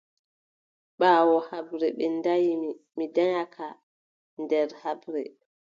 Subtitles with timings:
[0.99, 3.65] Ɓaawo haɓre ɓe danyi mi, mi danyaaka
[4.41, 5.21] nder haɓre.